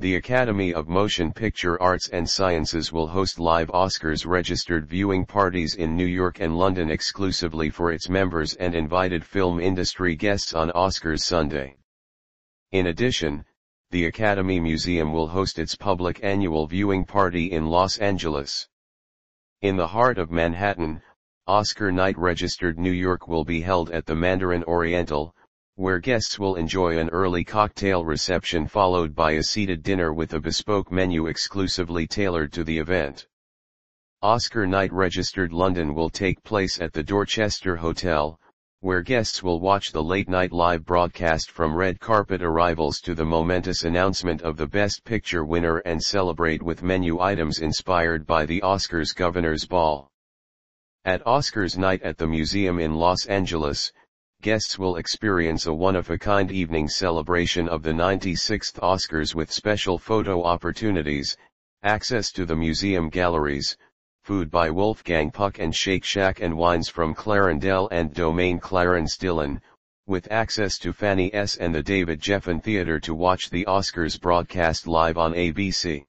The 0.00 0.14
Academy 0.14 0.72
of 0.72 0.86
Motion 0.86 1.32
Picture 1.32 1.82
Arts 1.82 2.06
and 2.06 2.30
Sciences 2.30 2.92
will 2.92 3.08
host 3.08 3.40
live 3.40 3.68
Oscars 3.70 4.24
registered 4.24 4.86
viewing 4.86 5.26
parties 5.26 5.74
in 5.74 5.96
New 5.96 6.06
York 6.06 6.38
and 6.38 6.56
London 6.56 6.88
exclusively 6.88 7.68
for 7.68 7.90
its 7.90 8.08
members 8.08 8.54
and 8.54 8.76
invited 8.76 9.24
film 9.24 9.58
industry 9.58 10.14
guests 10.14 10.54
on 10.54 10.70
Oscars 10.70 11.22
Sunday. 11.22 11.78
In 12.70 12.86
addition, 12.86 13.44
the 13.90 14.04
Academy 14.04 14.60
Museum 14.60 15.12
will 15.12 15.26
host 15.26 15.58
its 15.58 15.74
public 15.74 16.20
annual 16.22 16.68
viewing 16.68 17.04
party 17.04 17.50
in 17.50 17.66
Los 17.66 17.98
Angeles. 17.98 18.68
In 19.62 19.76
the 19.76 19.88
heart 19.88 20.16
of 20.16 20.30
Manhattan, 20.30 21.02
Oscar 21.48 21.90
Night 21.90 22.16
Registered 22.16 22.78
New 22.78 22.92
York 22.92 23.26
will 23.26 23.44
be 23.44 23.62
held 23.62 23.90
at 23.90 24.06
the 24.06 24.14
Mandarin 24.14 24.62
Oriental, 24.62 25.34
where 25.78 26.00
guests 26.00 26.40
will 26.40 26.56
enjoy 26.56 26.98
an 26.98 27.08
early 27.10 27.44
cocktail 27.44 28.04
reception 28.04 28.66
followed 28.66 29.14
by 29.14 29.34
a 29.34 29.42
seated 29.44 29.80
dinner 29.80 30.12
with 30.12 30.34
a 30.34 30.40
bespoke 30.40 30.90
menu 30.90 31.28
exclusively 31.28 32.04
tailored 32.04 32.52
to 32.52 32.64
the 32.64 32.76
event. 32.76 33.28
Oscar 34.20 34.66
Night 34.66 34.92
Registered 34.92 35.52
London 35.52 35.94
will 35.94 36.10
take 36.10 36.42
place 36.42 36.80
at 36.80 36.92
the 36.92 37.04
Dorchester 37.04 37.76
Hotel, 37.76 38.40
where 38.80 39.02
guests 39.02 39.40
will 39.40 39.60
watch 39.60 39.92
the 39.92 40.02
late-night 40.02 40.50
live 40.50 40.84
broadcast 40.84 41.52
from 41.52 41.76
red 41.76 42.00
carpet 42.00 42.42
arrivals 42.42 42.98
to 42.98 43.14
the 43.14 43.24
momentous 43.24 43.84
announcement 43.84 44.42
of 44.42 44.56
the 44.56 44.66
Best 44.66 45.04
Picture 45.04 45.44
winner 45.44 45.78
and 45.78 46.02
celebrate 46.02 46.60
with 46.60 46.82
menu 46.82 47.20
items 47.20 47.60
inspired 47.60 48.26
by 48.26 48.44
the 48.44 48.60
Oscars 48.62 49.14
Governor's 49.14 49.64
Ball. 49.64 50.10
At 51.04 51.24
Oscars 51.24 51.78
Night 51.78 52.02
at 52.02 52.18
the 52.18 52.26
Museum 52.26 52.80
in 52.80 52.94
Los 52.94 53.26
Angeles, 53.26 53.92
guests 54.40 54.78
will 54.78 54.96
experience 54.96 55.66
a 55.66 55.74
one-of-a-kind 55.74 56.52
evening 56.52 56.88
celebration 56.88 57.68
of 57.68 57.82
the 57.82 57.90
96th 57.90 58.78
Oscars 58.80 59.34
with 59.34 59.50
special 59.50 59.98
photo 59.98 60.44
opportunities, 60.44 61.36
access 61.82 62.30
to 62.30 62.46
the 62.46 62.54
museum 62.54 63.08
galleries, 63.08 63.76
food 64.22 64.48
by 64.48 64.70
Wolfgang 64.70 65.32
Puck 65.32 65.58
and 65.58 65.74
Shake 65.74 66.04
Shack 66.04 66.40
and 66.40 66.56
wines 66.56 66.88
from 66.88 67.16
Clarendelle 67.16 67.88
and 67.90 68.14
Domaine 68.14 68.60
Clarence 68.60 69.16
Dillon, 69.16 69.60
with 70.06 70.30
access 70.30 70.78
to 70.78 70.92
Fanny 70.92 71.34
S. 71.34 71.56
and 71.56 71.74
the 71.74 71.82
David 71.82 72.20
Geffen 72.20 72.62
Theatre 72.62 73.00
to 73.00 73.16
watch 73.16 73.50
the 73.50 73.64
Oscars 73.64 74.20
broadcast 74.20 74.86
live 74.86 75.18
on 75.18 75.32
ABC. 75.32 76.04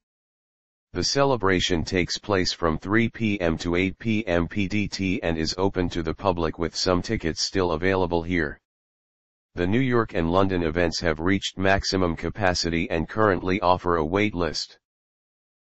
The 0.92 1.04
celebration 1.04 1.86
takes 1.86 2.18
place 2.18 2.52
from 2.52 2.80
3 2.80 3.10
p.m. 3.10 3.60
to 3.60 3.76
8 3.76 4.00
p.m. 4.00 4.48
PDT 4.48 5.20
and 5.22 5.38
is 5.38 5.54
open 5.56 5.88
to 5.90 6.02
the 6.02 6.16
public 6.16 6.58
with 6.58 6.76
some 6.76 7.04
tickets 7.04 7.42
still 7.42 7.74
available 7.74 8.24
here. 8.24 8.60
The 9.54 9.68
New 9.68 9.80
York 9.80 10.16
and 10.16 10.32
London 10.32 10.64
events 10.64 11.00
have 11.02 11.20
reached 11.20 11.60
maximum 11.60 12.16
capacity 12.16 12.90
and 12.90 13.08
currently 13.08 13.60
offer 13.62 13.98
a 13.98 14.06
wait 14.06 14.34
list. 14.34 14.80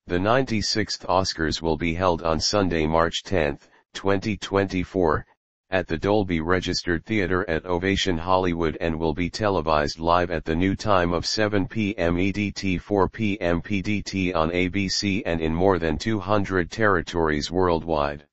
The 0.07 0.17
96th 0.17 1.05
Oscars 1.07 1.61
will 1.61 1.77
be 1.77 1.93
held 1.93 2.23
on 2.23 2.41
Sunday, 2.41 2.87
March 2.87 3.23
10, 3.23 3.59
2024, 3.93 5.27
at 5.73 5.87
the 5.87 5.97
Dolby 5.97 6.41
Registered 6.41 7.05
Theatre 7.05 7.49
at 7.49 7.65
Ovation 7.65 8.19
Hollywood 8.19 8.77
and 8.81 8.99
will 8.99 9.15
be 9.15 9.31
televised 9.31 10.01
live 10.01 10.33
at 10.33 10.45
the 10.45 10.57
new 10.57 10.75
time 10.75 11.13
of 11.13 11.25
7 11.25 11.69
p.m. 11.69 12.17
EDT 12.17 12.81
4 12.81 13.09
p.m. 13.09 13.63
PDT 13.63 14.35
on 14.35 14.51
ABC 14.51 15.23
and 15.25 15.41
in 15.41 15.55
more 15.55 15.79
than 15.79 15.97
200 15.97 16.73
territories 16.73 17.53
worldwide. 17.53 18.27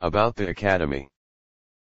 About 0.00 0.36
the 0.36 0.48
Academy 0.48 1.06